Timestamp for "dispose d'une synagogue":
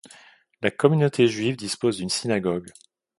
1.55-2.71